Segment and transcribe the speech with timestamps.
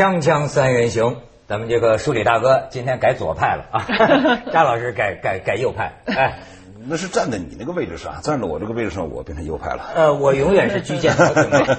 [0.00, 3.84] 锵锵三人行，咱们这个梳理大哥今天改左派了啊，
[4.50, 6.38] 张老师改改改右派，哎，
[6.88, 9.90] 那是站在你那个位置上，站在我这个位置上，我变成右派了。
[9.94, 11.14] 呃，我永远是居间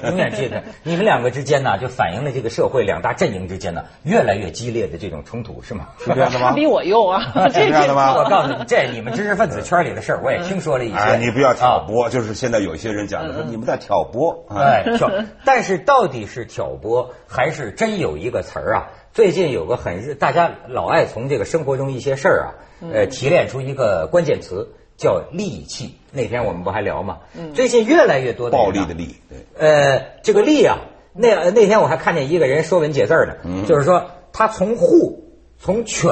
[0.04, 0.64] 永远居间。
[0.84, 5.90] 你们两个之间呢，就反映了这个社会两大阵营之间呢越来越激烈的这种冲突，是吗？
[6.00, 6.50] 是这样的吗？
[6.52, 8.16] 他比我右啊， 是这样的吗？
[8.16, 10.96] 我告诉你，这你们知识分子圈里的事儿，我也听说了一些。
[10.98, 14.46] 哎，你不要挑拨，就是现在有一些人讲的说你们在挑拨。
[14.50, 15.10] 哎，挑，
[15.46, 18.88] 但是到底是挑拨还是真有一个词儿啊？
[19.14, 22.48] 最近有个很热，大家老爱从这个生活中一些事儿啊，
[22.94, 25.98] 呃，提炼出一个关键词叫戾气。
[26.12, 27.18] 那天我们不还聊吗？
[27.56, 30.78] 最近越来越多的暴力的力，对，呃，这个力啊，
[31.14, 35.24] 那那天我还看见一个人说文解字儿呢，就是说他从护
[35.58, 36.12] 从犬，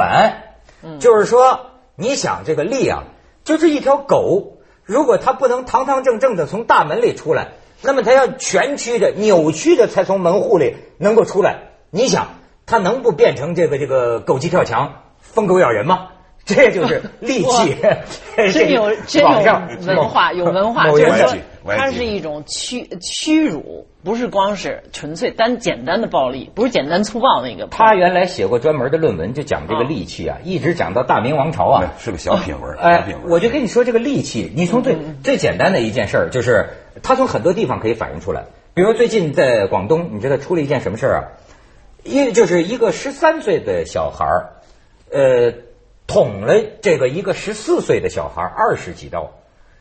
[1.00, 3.04] 就是说你想这个力啊，
[3.44, 7.50] 就是一条狗，如果它不能堂堂正正的从大门里出来，
[7.84, 11.60] 那么它要蜷曲着、扭曲着才从门户里能够出来。
[11.92, 12.28] 你想，
[12.66, 16.08] 它能不变成这个这个狗急跳墙、疯狗咬人吗？
[16.56, 17.76] 这就是戾气，
[18.52, 19.30] 真有真有
[19.86, 21.36] 文化，有文化，就是说
[21.68, 27.68] 它是一种屈屈辱，不是光是纯粹单简单的暴力，不是简单粗暴那个。
[27.68, 31.94] 他原来写过专门的论文，就讲这个戾气啊，一直讲到大明王朝啊。
[32.00, 33.30] 是个小品文，小哎品，文。
[33.32, 36.70] 我就跟你说这个戾气，你从最嗯最简单的一件事儿，就是
[37.04, 38.46] 它从很多地方可以反映出来。
[38.74, 41.24] 比如最近在广东，你知道出了一件什么事儿啊？
[42.04, 44.50] 一就是一个十三岁的小孩儿，
[45.12, 45.54] 呃，
[46.10, 49.32] 捅了这个一个十四岁的小孩二十几刀。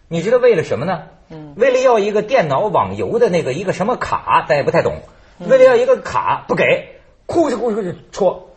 [0.09, 1.05] 你知道为了什么呢？
[1.31, 5.01] 嗯，为了要一个电脑网游的那个一个什么卡，咱也不太懂。
[5.39, 8.51] 为了要一个卡不给，哭着哭着就戳。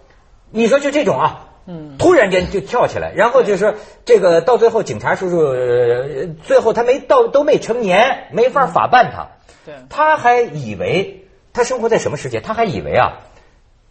[0.51, 9.29] 你说就这种啊，嗯，突然间就跳起来，然后就说这个到最后警察叔叔、呃最后他没到都没成年，没法法办他。
[9.65, 12.41] 对他还以为他生活在什么世界？
[12.41, 13.19] 他还以为啊，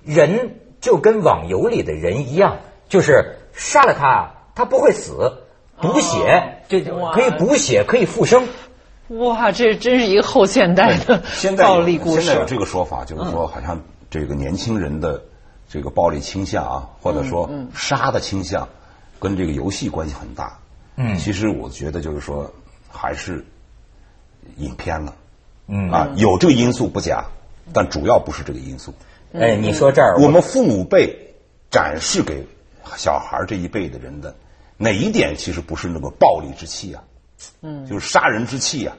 [0.04, 2.58] 人就跟网游里的人一样，
[2.88, 5.30] 就是杀了他，他不会死，
[5.82, 8.48] 补血，这可以补血，可以复生。
[9.08, 12.22] 哇，这真是一个后现代的现在暴力故事。
[12.22, 13.78] 现在有这个说法，就是说好像
[14.08, 15.22] 这个年轻人的
[15.68, 18.66] 这个暴力倾向啊，或者说杀的倾向，
[19.18, 20.58] 跟这个游戏关系很大。
[20.96, 22.50] 嗯其实我觉得就是说
[22.88, 23.44] 还是
[24.56, 25.14] 影片了。
[25.66, 27.26] 嗯啊，有这个因素不假，
[27.74, 28.94] 但主要不是这个因素。
[29.34, 31.34] 哎，你说这儿我们父母辈
[31.70, 32.46] 展示给
[32.96, 34.34] 小孩这一辈的人的
[34.76, 37.04] 哪一点，其实不是那么暴力之气啊，
[37.62, 38.96] 嗯，就是杀人之气啊，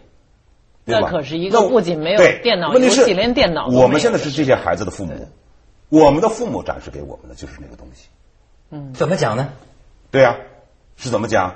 [0.85, 1.09] 对吧？
[1.11, 5.27] 那可是一个那不仅没有电脑问题是游戏连电脑我们现在是这些孩子的父母，
[5.89, 8.07] 我们的父母展示给我们的就是那个东西，
[8.69, 9.49] 嗯怎么讲呢？
[10.11, 10.37] 对呀、
[10.97, 11.55] 是怎么讲？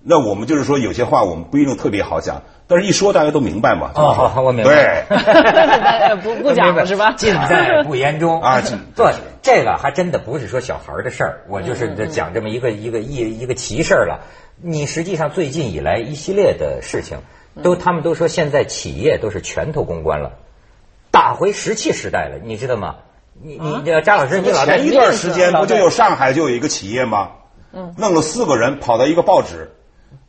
[0.00, 3.90] 那我们就是说有些话我们不一定特别好讲，但是一说大家都明白嘛。
[3.94, 5.06] 哦，好好，我明白。
[5.08, 7.12] 对，不 不讲了是吧？
[7.16, 9.02] 尽在不言中啊尽不，
[9.42, 14.20] 这个还真的不是说小孩儿的事儿，我就是嗯讲这么一个一个一一个奇事儿了。
[14.60, 17.18] 你实际上最近以来一系列的事情，
[17.62, 20.32] 都嗯他们都说现在企业都是拳头公关了，
[21.10, 22.96] 打回石器时代了，你知道吗？
[23.40, 27.30] 你你这张老师，你老前一段时间不就有上海就有一个企业吗？
[27.72, 29.70] 嗯，弄了四个人跑到一个报纸，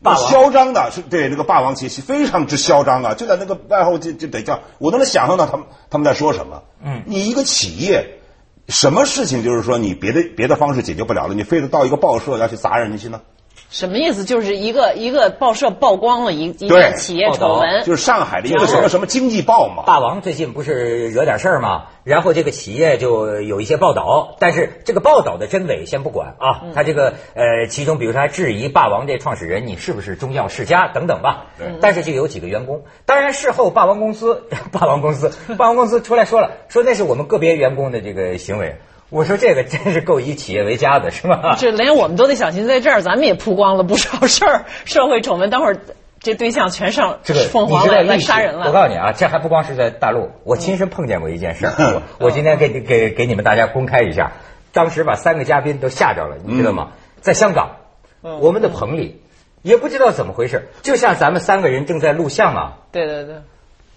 [0.02, 6.64] 霸王嚣张的是对那个霸王气息非常之嚣张啊，就在那个外后就就得叫，我都能想象到他们他们在说什么。
[6.84, 8.20] 嗯你一个企业，
[8.68, 13.22] 什么事情就是说你别的别的方式解决不了了，你非得到一个报社要去砸人家去呢？
[13.70, 14.26] 什么意思？
[14.26, 19.84] 就是一个一个报社曝光了一一对件企业丑闻，就是上海的一个什么什么经济报嘛。
[19.86, 21.86] 霸王最近不是惹点事儿吗？
[22.04, 26.74] 然后这个企业就有一些报道，但是这个报道的真伪先不管啊。
[26.74, 31.46] 他这个呃，其中比如说还质疑霸王这创始人你是不是中药世家等等吧。
[31.80, 38.78] 但是就有几个员工，当然事后霸王公司、 霸王公司、霸王公司出来说了，说那是我们个别员工的这个行为。
[39.10, 41.56] 我说这个真是够以企业为家的，是吧？
[41.58, 45.50] 这连我们都得小心，在这儿咱们也曝光了不少事儿，社会丑闻。
[45.50, 45.78] 等会儿
[46.20, 48.68] 这对象全上 这个凤凰来来你知道历史杀人了。
[48.68, 51.74] 我告诉你啊，这还不光是在大陆，我亲身碰见过一件事儿。
[52.20, 54.34] 我我今天给给给你们大家公开一下，
[54.74, 56.90] 当时把三个嘉宾都吓着了，你知道吗？
[57.22, 57.78] 在香港，
[58.22, 59.24] 我们的棚里
[59.64, 63.36] 也不知道怎么回事，就像咱们三个人正在录像啊，对对对，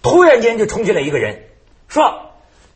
[0.01, 1.43] 突然间就冲进来一个人，
[1.87, 2.31] 说：“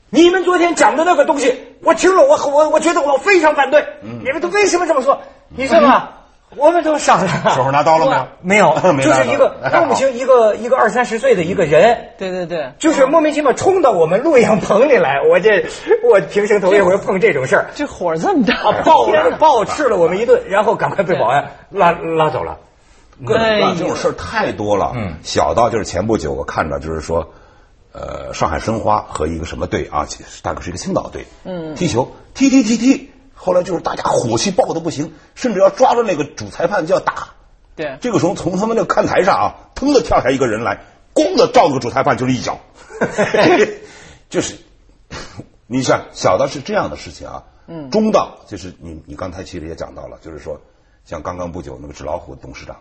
[0.10, 3.86] 你们昨天讲的那个东西，我听了，我我我觉得我非常反对。
[4.02, 5.22] 你们都为什么这么说？
[5.50, 6.10] 你知道吗？
[6.56, 7.28] 我们都傻了。
[7.54, 8.74] 手上拿刀了没有？
[8.74, 15.22] 没有， 没就是一个刀弄不清一个一个二三十岁的一个人，对对对，就是莫名其妙冲到我们录影棚里来。
[15.30, 15.66] 我这
[16.06, 22.58] 我平生头一回碰这种事儿，这火这么大，啊，暴暴斥了我们一顿，然后赶快被保安拉拉走了。
[23.26, 24.94] 各种各样这种事儿太多了。
[24.96, 27.28] 嗯小到就是前不久我看到，就是说，
[27.98, 30.08] 呃上海申花和一个什么队啊，
[30.44, 37.30] 大概是一个青岛队，嗯，踢球踢踢踢踢，后来就是大家火气爆的不行，甚至要抓住那个主裁判就要打。
[37.76, 40.84] 对，这个时候从他们那个看台上啊，腾的跳下一个人来，
[41.14, 42.60] 咣的照那个主裁判就是一脚，
[44.30, 44.56] 就是
[45.68, 50.60] 你想小到是这样的事情啊，嗯，中到就是你你刚才其实也讲到了，就是说
[51.06, 52.78] 像刚刚不久那个纸老虎董事长，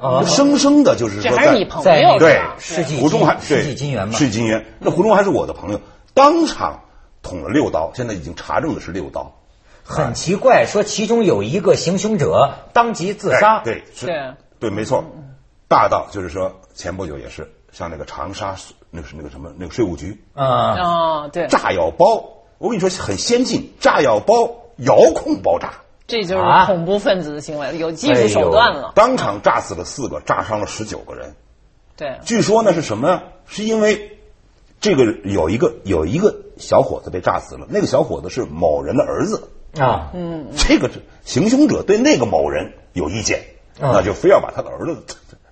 [0.00, 0.24] 啊。
[0.24, 5.80] 生生的就是说在这还是你朋在对世纪胡忠还世对纪金元嘛，世纪金元，那胡忠还是我的朋友，
[6.14, 6.80] 当场
[7.22, 9.34] 捅了六刀，现在已经查证的是六刀，
[9.82, 13.58] 很奇怪，说其中有一个行凶者当即自杀。
[13.58, 14.34] 哎对是对。
[14.60, 15.04] 对没错，
[15.68, 18.56] 大到就是说前不久也是像那个长沙
[18.90, 22.24] 那个是那个什么那个税务局啊，哦，对，炸药包，
[22.58, 25.74] 我跟你说很先进，炸药包遥控爆炸，
[26.08, 28.92] 这就是啊恐怖分子的行为，有技术手段了。
[28.96, 31.36] 当场炸死了四个，炸伤了十九个人。
[31.96, 33.22] 对，据说呢是什么呢？
[33.46, 34.18] 是因为
[34.80, 39.50] 这个有一个有一个小伙子被炸死了，那个小伙子是某人的儿子。
[39.78, 40.90] 啊，嗯这个
[41.24, 43.40] 行凶者对那个某人有意见，
[43.78, 45.04] 嗯那就非要把他的儿子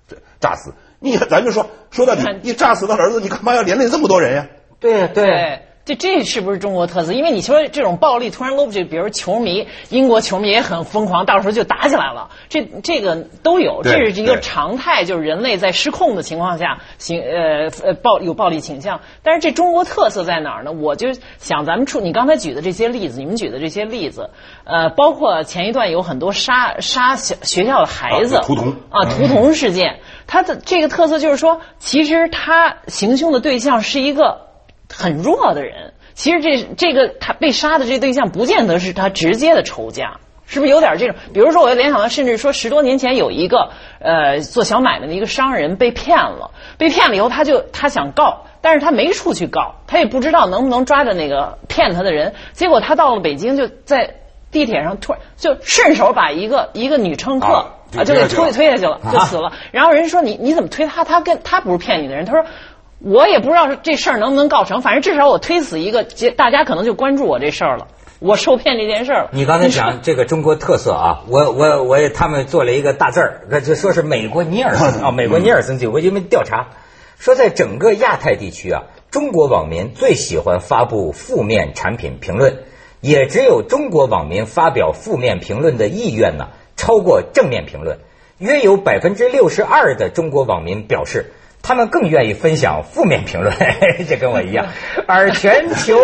[0.07, 0.73] 这 炸死。
[0.99, 4.47] 你咱就说说到底，你炸死他儿子，你干嘛要连累这么多人呀？
[4.79, 7.13] 对对，对，这这是不是中国特色？
[7.13, 18.99] 因为你说这种暴力突然搂不起，比如球迷，英国球迷也很疯狂，到时候就打起来了，这这个都有，这是一个常态，就是人类在失控的情况下行呃呃暴有暴力倾向。
[19.23, 20.73] 但是这中国特色在哪儿呢？
[20.73, 21.07] 我就
[21.37, 24.29] 想咱们出你刚才举的这些例子，你们举的这些例子，
[24.65, 34.46] 呃，包括前一段有很多杀杀小学校的孩子，啊屠童啊，屠童事件，它的这个特色就是说，其实他行凶的对象是一个
[34.93, 35.93] 很弱的人。
[36.13, 41.15] 其实这这个他被杀的这对象，不见得是他直接的仇家，是不是有点这种？
[41.33, 43.69] 比如说，我联想到，甚至说十多年前有一个
[43.99, 52.33] 呃做小买卖的一个商人被骗了，被骗了以后，他就他想告，但是他没处去告，他也不知道能不能抓着那个骗他的人。
[52.53, 54.15] 结果他到了北京，就在
[54.49, 57.47] 地铁上突然就顺手把一个一个女乘客。
[57.47, 57.73] 啊
[58.03, 59.53] 就给推推下去了就死了。
[59.71, 61.05] 然后人家说你你怎么推他？
[61.05, 62.25] 他跟他不是骗你的人。
[62.25, 62.43] 他说
[62.99, 69.29] 我也不知道这事儿能不能告成，反正至少我推死一个，结大家可能就关注我这事儿了，我受骗这件事儿了。
[69.33, 76.69] 你刚才讲 这个中国特色啊，我我我也他们做了一个大字儿，就说是美国尼尔森啊，美国尼尔森有个因为调查
[77.19, 82.63] 说，在整个亚太地区啊，中国网民最喜欢发布负面产品评论，
[82.99, 87.99] 也只有中国网民发表负面评论的意愿呢超过正面评论，
[88.39, 91.31] 约有百分之六十二的中国网民表示。
[91.67, 93.53] 他们更愿意分享负面评论，
[94.07, 94.67] 这跟我一样。
[95.05, 95.99] 而全球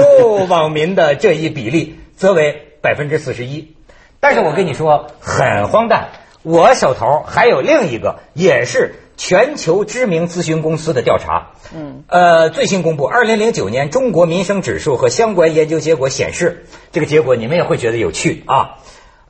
[0.49, 3.73] 网民的这一比例则为百分之四十一。
[4.19, 6.09] 但是我跟你说，很荒诞。
[6.41, 11.51] 我手头还有另一个，也是全球知名咨询公司的调查。
[11.73, 18.79] 嗯，呃，最新公布，二零零九年中国民生指数和相关研究结果显示，这个结果你们也会觉得有趣啊。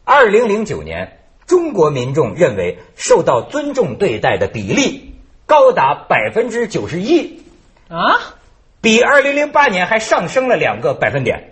[0.03, 5.12] 二零零九年，中国民众认为受到尊重对待的比例。
[5.45, 7.43] 高达百分之九十一，
[7.89, 8.19] 啊，
[8.81, 11.49] 比二零零八年还上升了两个百分点。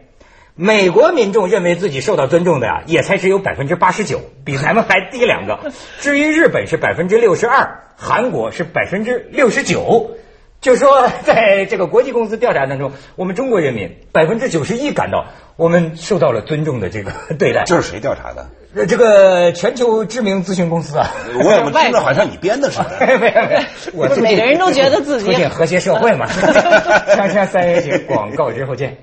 [0.54, 5.72] 美国民众认为自己受到尊重的呀，也才只有百分之八十九，比咱们还低两个。
[6.02, 10.12] 至于日本是百分之六十二，韩国是百分之六十九。
[10.62, 15.26] 就说在这个国际公司调查当中，我们中国人民百分之九十一感到
[15.56, 17.64] 我们受到了尊重的这个对待。
[17.66, 18.48] 这是谁调查的？
[18.76, 22.96] 呃这个全球知名咨询公司啊，我怎么听着好像你编的似的？
[23.18, 23.62] 没有没有，
[23.94, 26.28] 我每个人都觉得自己促进和谐社会嘛。
[26.30, 28.98] 锵锵三人行，广告之后见。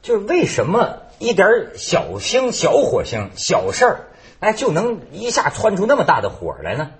[0.00, 4.00] 就是为什么一点小星、小火星、小事儿，
[4.40, 6.90] 哎，就能一下窜出那么大的火来呢？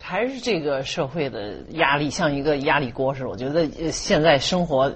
[0.00, 3.28] 还是这个社会的压力像一个压力锅似的。
[3.28, 4.92] 我觉得现在生活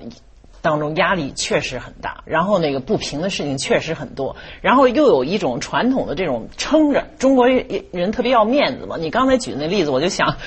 [0.62, 8.96] 当中压力确实很大，然后那个不平的事情确实很多，然后又有一种传统的这种撑着，中国人特别要面子嘛。
[8.98, 10.38] 你刚才举的那例子，我就想，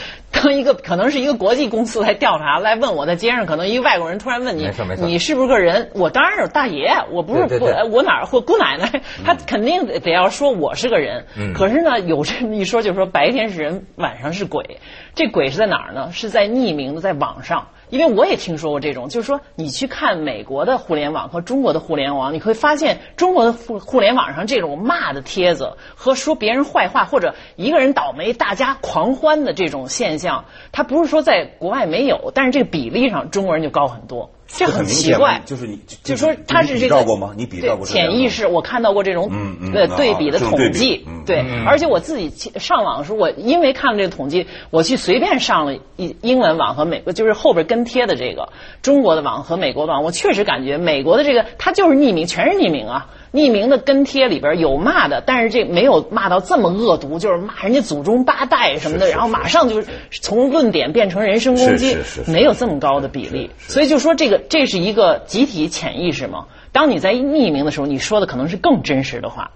[0.41, 5.91] 当一个可能是一个国际公司来调查来问我在街上，可能一个外国人突然问你你是不是个人？
[5.93, 7.59] 我当然是大爷，我不是
[7.91, 11.25] 我哪儿或姑奶奶，他肯定得得要说我是个人。
[11.37, 14.79] 嗯可是呢，有这么一说，就是说白天是人，晚上是鬼。
[15.13, 16.11] 这鬼是在哪儿呢？
[16.13, 17.67] 是在匿名的，在网上。
[17.89, 34.29] 因为我也听说过这种，就是说你去看美国的互联网和中国的互联网，你会发现中国的互互联网上这种骂的帖子和说别人坏话，或者一个人倒霉大家狂欢的这种现象，它不是说在国外没有，但是这个比例上中国人就高很多。
[34.51, 35.41] 这很奇怪。
[35.45, 37.33] 就是你就说他是这个照过吗？
[37.37, 48.49] 你比照过潜意识，我看到过这种嗯嗯呃啊对比的统计嗯，对，而且我自己去上网的时候，我因为看了这个统计，我去随便上了英英文网和美国，就是后边跟贴的这个
[48.81, 53.07] 中国的网和美国的网，我确实感觉美国的这个它就是匿名，全是匿名啊。
[53.31, 61.95] 匿名的跟帖里边有骂的，但是这没有骂到这么恶毒，就是骂人家祖宗八代什么的，然后马上就是从论点变成人身攻击
[62.27, 63.49] 没有这么高的比例。
[63.59, 66.45] 所以就说这个这是一个集体潜意识嘛。
[66.71, 69.51] 当你在匿名的时候，你说的可能是更真实的话。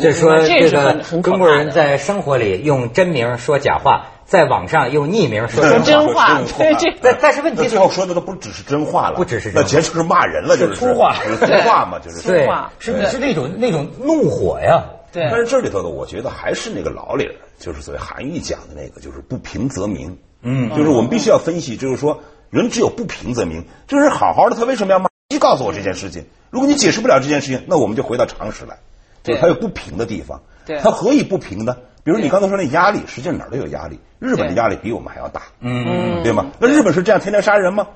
[0.00, 1.70] 就是说这个中国人。
[1.70, 6.40] 在生活里用真名说假话，在网上用匿名说说真真话。
[6.78, 10.74] 这但但是问题最后说的都不只是真话了，不只是那简直就是骂人了，就是。
[10.74, 11.16] 是粗话。
[11.22, 12.26] 就是粗话嘛，就是。
[12.26, 13.06] 对话，是对。
[13.08, 14.84] 是那种那种怒火呀。
[15.12, 15.28] 对。
[15.30, 20.18] 但是这里头呢，我觉得还是那个老理儿，就是所谓韩愈讲的那个，就是不平则鸣。
[20.42, 23.64] 嗯，就是我们必须要分析，就是说人只有不平则鸣。
[23.86, 25.08] 这个人好好的，他为什么要骂？
[25.28, 28.78] 你告诉我这件事情，如果你解释不了这件事情，那我们就回到常识来，
[29.22, 30.40] 就是他有不平的地方。
[30.66, 31.76] 对他何以不平呢？
[32.04, 35.42] 比如你刚才说那压力，实际上哪儿都有压力，日本的压力比我们还要大。
[35.60, 36.46] 嗯，对吗？
[36.58, 37.86] 那日本是这样天天杀人吗？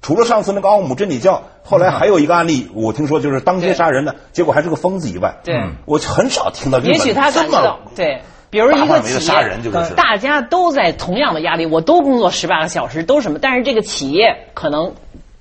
[0.00, 8.22] 除了上次那个奥姆真理教，后来还有一个案例，我听说就是当街杀人的，结果还是个疯子以外，对嗯我很少听到日本也许他这么感到对。
[8.50, 13.38] 比如一个企杀人，就业，是大家都在同样的压力，我都工作十八个小时，都什么？
[13.40, 14.92] 但是这个企业可能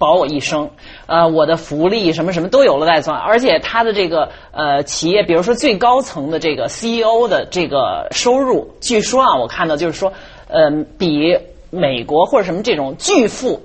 [0.01, 0.72] 保我一生，
[1.05, 10.12] 呃，我的福利什么什么都有了在算，而且他的这个呃企业，比如说最高层的这个 CEO 的这个收入，据说啊，我看到就是说，
[10.48, 11.38] 呃，比
[11.70, 13.62] 美国或者什么这种巨富。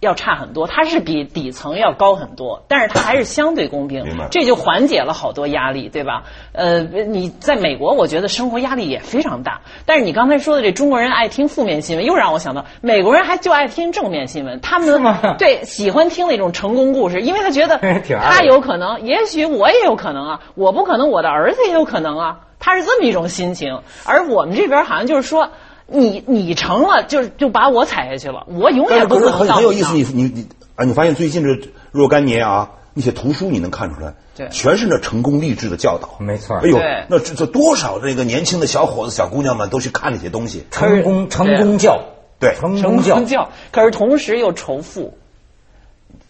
[0.00, 6.24] 要差很多，它是比底层要高很多，但是它还是相对公平，这就缓解了好多压力，对吧？
[6.52, 9.62] 呃，你在美国，我觉得生活压力也非常大。
[9.86, 15.02] 但是你刚才说的这中国人爱听负面新闻，又让我想到美国人还就爱听正面新闻，他们
[15.38, 17.78] 对喜欢听那种成功故事，因为他觉得
[18.20, 23.80] 他有可能，也许我也有可能啊，我不可能，我的儿子也有可能啊，他是这么一种心情。
[24.04, 25.50] 而我们这边好像就是说。
[25.86, 36.78] 你你成了，就就把我踩下去了，我永远不可能很很有意思，你你你啊，你发现最近这若干年啊，那些图书你能看出来，对全是那成功励志的教导，没错哎呦，
[37.08, 42.00] 那这这多少这个年轻的小伙子、小姑娘们都去看那些东西，成功成功教，
[42.40, 45.14] 对成成功教功，教，可是同时又仇富。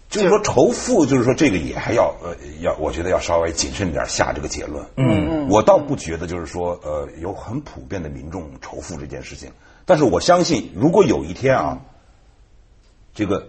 [0.09, 4.87] 就是说仇富，就是说这个也还要呃要，我觉得要稍微谨慎点下这个结论。
[4.97, 9.51] 嗯嗯，我倒不觉得就是说呃有很普遍的民众仇富这件事情，
[9.85, 11.81] 但是我相信，如果有一天啊，
[13.15, 13.49] 这个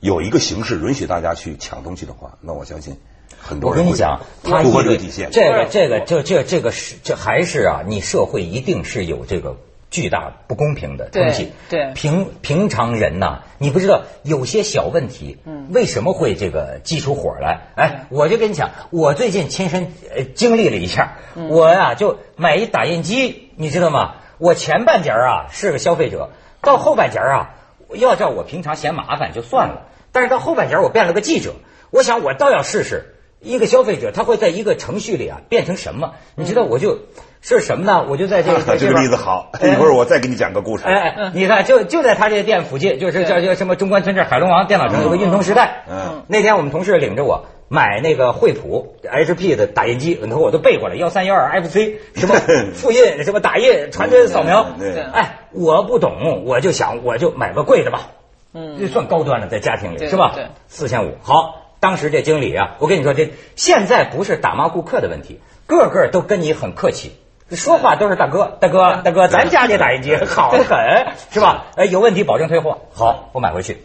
[0.00, 2.96] 有一个形式允许大家去抢东西的话，那我相信
[3.36, 5.30] 很多人会我跟你讲，他符合一个这个底线。
[5.32, 9.56] 这个这个这这这个是这还是啊，你社会一定是有这个
[9.90, 11.52] 巨大不公平的东西。
[11.68, 17.68] 对对平平常人呐，你不知道有些小问题，嗯，为什么会这个激出火来？
[17.76, 24.16] 哎，我就跟你讲，我最近亲身呃经历了一下，嗯我呀就买一打印机，你知道吗？
[24.38, 26.30] 我前半截儿啊是个消费者，
[26.60, 27.54] 到后半截儿啊，
[27.94, 31.54] 要照我平常嫌麻烦就算了，但是到后半截儿我变了个记者，
[31.90, 33.14] 我想我倒要试试。
[33.40, 36.14] 一个消费者他会在一个程序里啊变成什么？
[36.34, 36.98] 你知道我就
[37.40, 38.04] 是什么呢？
[38.08, 40.84] 我就在这个 这个例子好，一会儿我再给你讲个故事。
[40.84, 45.84] 哎哎，你看，就就在他这个店附近，就是叫叫什么中关村这海龙王电脑城有个运通时代。
[45.88, 52.34] 嗯，那天我们同事领着我买那个惠普 HP 的打印机，你看我都背过来，幺三幺二 FC 什么
[52.74, 54.66] 复印什么打印传真扫描。
[54.78, 58.08] 对对哎，我不懂，我就想我就买个贵的吧。
[58.52, 60.32] 嗯，这算高端的，在家庭里是吧？
[60.34, 61.14] 对，四千五。
[61.22, 67.12] 好，当时这经理啊，我跟你说，这现在不是打骂顾客的问题，个个都跟你很客气。
[67.50, 71.64] 说话都是大哥，大哥，大哥，咱家这打印机好得很，是吧？
[71.76, 72.78] 哎，有问题保证退货。
[72.94, 73.84] 好，我买回去，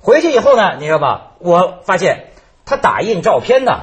[0.00, 1.32] 回去以后呢，你知道吧？
[1.38, 2.26] 我发现
[2.64, 3.80] 他打印照片呢，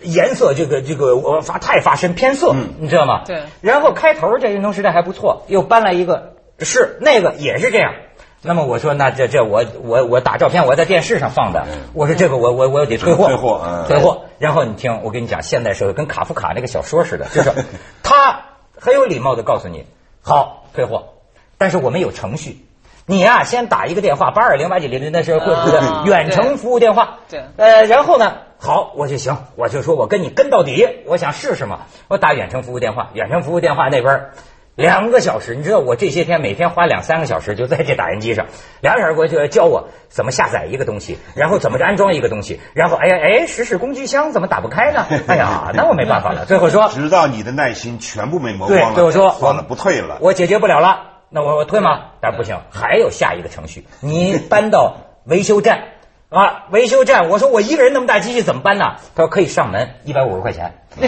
[0.00, 3.22] 颜色这个这个我发太发深偏色，你知道吗？
[3.26, 3.42] 对。
[3.62, 7.94] 然后开头这运动时代还不错，又搬来一个是那个也是这样。
[8.40, 14.24] 那么我说，那这这我我我打照片，我在电视上放的，我说这个我我我得退货，退货嗯退货。
[14.38, 17.50] 然后你听，我跟你讲，现代社会跟卡夫卡那个小说似的，就是
[18.04, 18.42] 他
[18.80, 19.84] 很有礼貌的告诉你，
[20.22, 21.14] 好退货，
[21.56, 22.64] 但是我们有程序，
[23.06, 27.42] 你呀、先打一个电话八二零八几零零那是惠普的啊远程服务电话，对。
[27.56, 34.32] 呃，然后呢，好我就行，我就说我跟你跟到底，我想试试嘛，我打远程服务电话，远程服务电话那边儿
[34.78, 38.46] 两个小时，你知道我这些天每天花两三个小时就在这打印机上，
[38.80, 45.04] 两个小时过去教我怎么下载一个东西，然后怎么安装一个东西，然后哎呀哎，实时工具箱怎么打不开呢？
[45.26, 50.18] 哎呀，那我没办法了，最后说直到你的耐心全部被磨对光，了，最后说算了，不退了。
[50.20, 52.12] 我解决不了了，那我我退吗？
[52.20, 55.82] 但不行，还有下一个程序，你搬到维修站，
[56.30, 58.96] 啊，维修站，我说我一个人那么大机器怎么搬呢？
[59.14, 60.74] 他说可以上门，一百五十块钱。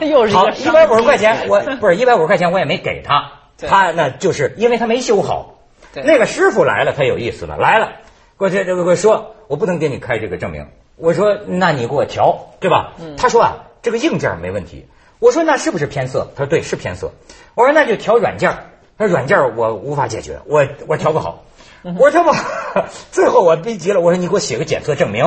[0.00, 3.32] 又是一个好，一商百五十块钱，我不是一百五十块钱，我也没给他。
[3.56, 5.54] 他呢就是因为他没修好。
[5.94, 7.92] 那个师傅来了，他有意思了，来了，
[8.36, 10.68] 过去这这个说，我不能给你开这个证明。
[10.96, 12.92] 我说那你给我调，对吧？
[13.16, 14.86] 他说啊，这个硬件没问题。
[15.18, 16.28] 我说那是不是偏色？
[16.36, 17.12] 他说对，是偏色。
[17.54, 18.56] 我说那就调软件。
[18.98, 21.44] 他说软件我无法解决，我我调不好。
[21.82, 22.32] 我说他妈，
[23.10, 25.24] 最后我逼急了，我说你给我写个检测证明。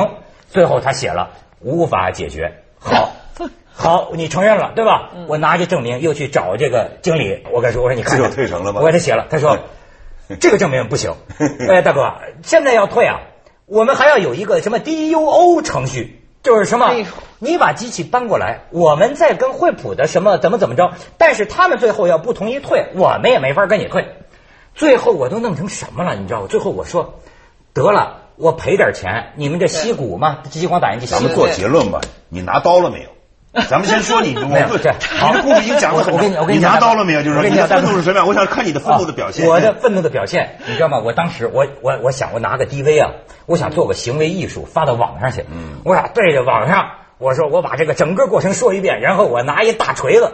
[0.48, 1.30] 最后他写了
[1.60, 2.62] 无法解决。
[2.78, 3.12] 好，
[3.72, 5.10] 好，你承认了对吧？
[5.28, 9.58] 我拿着证明又去找这个经理，我跟他说，我说你看看，这就退成了吗我给他写了，他说
[10.40, 11.14] 这个证明不行。
[11.68, 13.20] 哎，大哥，现在要退啊，
[13.66, 16.18] 我们还要有一个什么 DUO 程序。
[16.42, 16.92] 就是什么？
[17.38, 24.08] 你把机器搬过来，我们再跟惠普的什么怎么怎么着，但是他们最后要不同意退，我们也没法跟你退。
[24.74, 26.46] 最后我都弄成什么了，你知道吗？
[26.48, 27.20] 最后我说，
[27.72, 33.08] 得了，我赔点钱，你们这硒鼓嘛，激光打印机，咱们做结论吧，你拿刀了没有？
[33.68, 37.22] 咱们先说你， 我没有对，这你的故事已经讲了很我我跟你我跟你你拿刀了没有？
[37.22, 38.26] 就是我跟你讲愤怒是什么样？
[38.26, 39.44] 我想看你的愤怒的表现。
[39.44, 41.00] 啊我的愤怒的表现，你知道吗？
[41.04, 43.12] 我当时我我我想我拿个 DV 啊，
[43.44, 45.44] 我想做个行为艺术发到网上去。
[45.50, 50.32] 嗯，我想对着网上，我说我把这个整个过程说一遍，然后我拿一大锤子。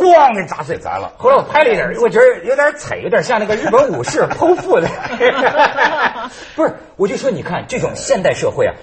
[0.00, 4.88] 咣给砸碎砸了后来我拍了一点，我觉得有点惨，有点像那个日本武士 剖腹的。
[6.56, 8.74] 不是，我就说你看这种现代社会啊，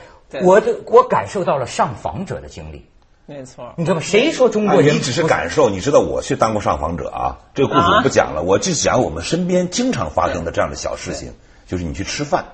[0.44, 2.86] 我的我感受到了上访者的经历。
[3.26, 3.74] 没错。
[3.76, 4.02] 你知道吗？
[4.02, 11.34] 谁说中啊国人你只是感受，你知道我去当过上访者啊，这个故事我不讲了，我就讲我们身边经常发生的这样的小事情，
[11.66, 12.46] 就是你去吃饭，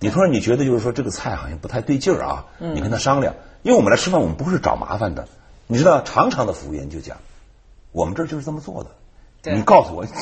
[0.00, 5.26] 你突然你觉得就是说这个菜好像不太对劲儿啊，你跟他商量，因为我们来吃饭，我们不是找麻烦的，
[5.66, 7.16] 你知道，常常的服务员就讲，
[7.98, 10.06] 我们这儿就是这么做的，你告诉我。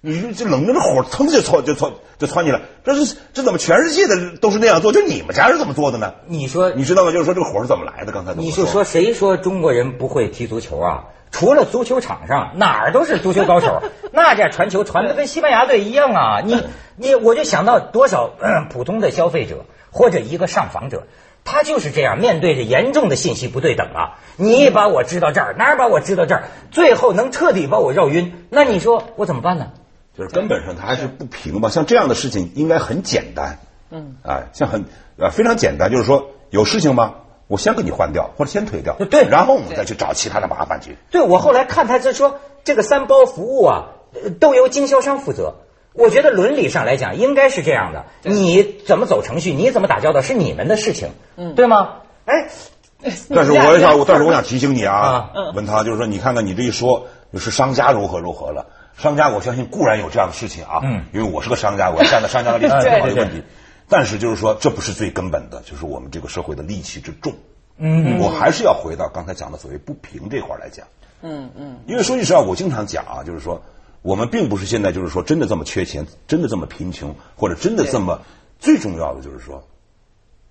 [0.00, 4.92] 你这这冷着这火腾就窜就窜就窜起来，这是这怎么全世界的都是那样做？
[4.92, 6.14] 就你们家是怎么做的呢？
[6.26, 7.12] 你说你知道吗？
[7.12, 8.12] 就是说这个火是怎么来的？
[8.12, 11.04] 刚才你就说谁说中国人不会踢足球啊？
[11.32, 13.82] 除了足球场上，哪儿都是足球高手。
[14.12, 16.40] 那家传球传的跟西班牙队一样啊！
[16.44, 16.62] 你
[16.96, 21.08] 你，我就想到多少、呃普通的消费者或者一个上访者，
[21.46, 24.18] 他就是这样，面对着严重的信息不对等啊！
[24.36, 29.70] 你把我支到这儿，哪儿把我支到这儿，最后能彻底把我绕晕，那你说我怎么办呢？
[30.18, 31.70] 就是根本上他还是不平吧。
[31.70, 33.58] 像这样的事情应该很简单，
[33.90, 34.84] 嗯，啊，像很
[35.18, 37.14] 啊非常简单，就是说有事情吗？
[37.48, 40.96] 我先给你换掉，或者先推掉，对然后我们再去找其他的麻烦去。
[41.12, 45.54] 对，我后来看他这说这个三包服务啊，呃都由经销商负责。
[45.96, 52.02] 我觉得伦理上来讲应该是这样的，你怎么走程序，你怎么打交道是你们的事情，嗯，对吗？
[52.24, 52.48] 哎，
[53.02, 58.66] 但是我想，但是我想提醒你啊啊，文涛，就是说，你看看你这一说，就是商家如何如何了。
[58.96, 63.42] 商家，我相信固然有这样的事情啊，嗯因为我是个商家，我站在商家的 立场对考虑问题。
[63.88, 67.32] 但是就是说，这不是最根本的，就是我们这个社会的戾气之重。
[67.78, 70.86] 嗯，我还是要回到刚才讲的所谓不平这块来讲。
[71.22, 73.62] 嗯嗯，因为说句实话，我经常讲啊，就是说，
[74.02, 78.22] 我们并不是现在就是说真的这么缺钱，真的这么贫穷，或者真的这么，
[78.58, 79.66] 最重要的就是说，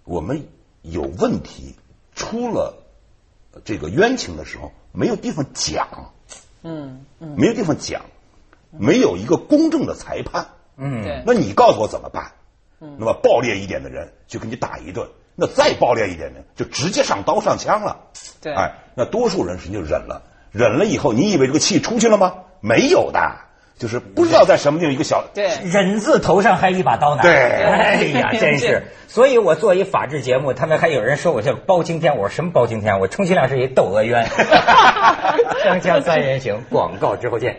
[0.03, 0.47] 我们
[0.81, 1.75] 有问题
[2.15, 2.83] 出了
[3.63, 6.13] 这个冤情的时候，没有地方讲，
[6.63, 8.01] 嗯嗯，没有地方讲，
[8.71, 10.49] 没有一个公正的裁判。
[10.77, 12.33] 嗯那你告诉我怎么办？
[12.79, 18.09] 那么暴烈一点的人就给你打一顿，那再暴烈一点的就直接上刀上枪了。
[18.41, 22.43] 对哎，那多数人是就忍了，忍了以后，你以为这个气出去了吗？
[22.65, 23.19] 没有的，
[23.77, 27.21] 就是不知道在什么地方一个小对忍字头上还一把刀呢。
[27.21, 28.81] 对哎呀， 真是。
[29.07, 32.99] 所以我做一法制节目，他们还有人说我叫包青天，我说什么包青天？
[32.99, 34.25] 我充其量是一窦娥冤。
[35.63, 37.55] 锵锵三人行，广告之后见。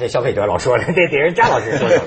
[0.00, 1.98] 这消费者老说了，这得人张老师说说。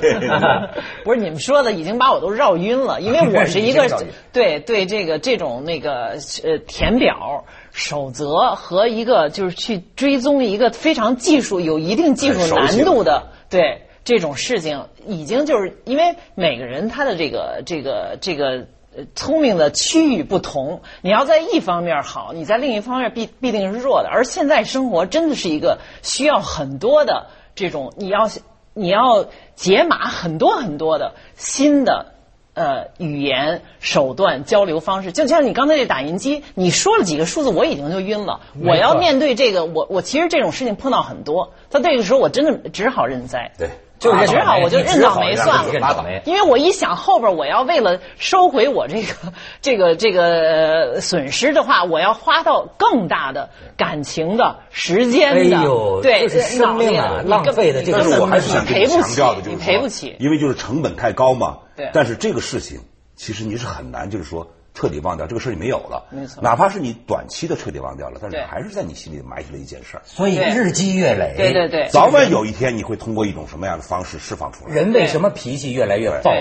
[1.06, 3.88] 不是你们说的已经把我都绕晕了，因为我是一个
[4.34, 18.66] 对对这个这种那个呃填表守则和一个就是去追踪一个非常技术有一定技术难度的对这种事情，已经就是因为每个人他的这个这个这个。
[18.96, 24.10] 呃聪明的区域不同，你要在一方面好，你在另一方面必必定是弱的。
[24.10, 27.26] 而现在生活真的是一个需要很多的
[27.56, 28.30] 这种，你要
[28.74, 32.14] 你要解码很多很多的新的
[32.54, 35.12] 呃语言手段交流方式。
[35.12, 38.42] 就像你刚才这打印机，你说了几个数字，我已经就晕了。
[38.64, 43.52] 我要面对这个，我我其实这种事情碰到很多，在这个时候我真的只好认栽。
[43.58, 43.70] 对。
[44.04, 60.16] 就认只好我就认倒霉算认倒霉了，因为我一想后边我要为了收回我这个这个这个呃损失的话，我要花到更大的感情的时间的，哎呦对，就是生命啊浪费的这个但是我还是想跟你赔不起强调的，就是你赔不起。
[60.20, 61.60] 因为就是成本太高嘛。
[61.76, 62.82] 对但是这个事情
[63.16, 66.06] 其实你是很难，就是说彻底忘掉，这个事儿就没有了。
[66.10, 70.04] 没错哪怕是你短期的彻底忘掉了，但是对还是在你心里埋下了一件事儿。
[70.06, 74.74] 所以日积月累，对对对早晚有一天你会通过一种什么样的方式释放出来？
[74.74, 76.32] 人为什么脾气越来越暴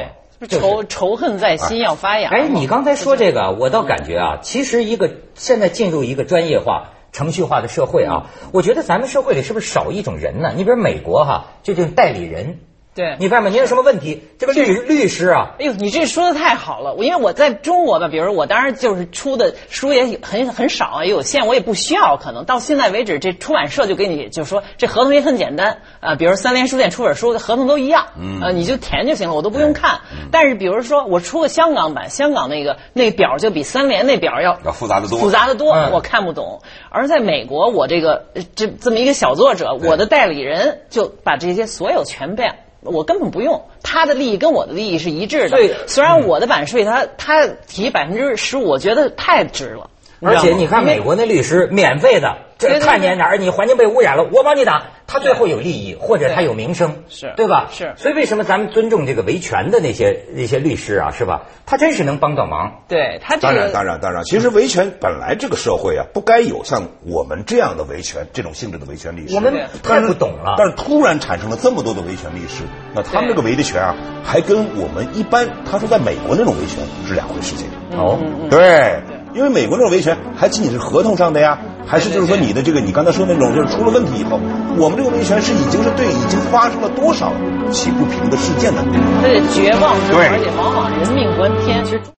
[0.48, 2.28] 仇仇恨在心要发芽。
[2.30, 10.52] 哎，你刚才说这个，我倒感觉啊，其实一个现在进入一个专业化、程序化的社会啊，我觉得咱们社会里是不是少一种人呢？
[10.56, 12.58] 你比如美国哈，就这种代理人，
[12.94, 13.50] 对你发现没？
[13.50, 16.92] 你有什么问题，这个律律师啊，哎呦，你这说的太好了！
[16.92, 22.18] 我因为我在中国吧，比如我当然就是出的书也很很少啊，也有限，我也不需要。
[22.18, 30.00] 可能到现在为止，这出版社就给你就说这合同也很简单啊、比如三联书店出本书，合同都一样，嗯，呃，你就填就行了，我都不用看。
[30.30, 36.60] 但是比如说我出个香港版，香港那个那个表就比三联那表要要复杂的多复杂的多，嗯我看不懂。
[36.90, 42.56] 而在美国，我这个呃这这么一个小作者，我的代理人就把这些所有全变。
[42.82, 45.74] 我根本不用，他的利益跟我的利益是一致的对。
[45.86, 49.88] 虽然我的版税他他提百分之十五，我觉得太值了。
[50.20, 57.68] 而且你看美国那律师免费的，这对对对看见哪儿你环境被污染了，我帮你打，他最后有利益或者他有名声，是对吧？
[57.72, 61.42] 是所以为什么咱们尊重这个维权的那些那些律师啊，是吧？
[61.66, 62.82] 他真是能帮到忙。
[62.88, 69.34] 对他这当然，当然，当然，其实维权本来这个社会啊，不该有像我们这样的维权这种性质的维权律师。
[69.34, 77.66] 我们太不懂了但是突然产生了这么多的维权律师，那他们这个维的权啊，还跟我们一般他说在美国那种维权是两回事情。
[77.94, 79.02] 哦，对，
[79.34, 84.38] 因为美国这种维权还仅仅是合同上的呀，还是就是说你的这个你刚才说那种就是出了问题以后，
[84.76, 87.32] 我们这个维权是已经是对已经发生了多少
[87.70, 88.82] 起不平的事件的。
[89.22, 91.82] 他的绝望对而且往往人命关天。
[91.84, 92.02] 其实。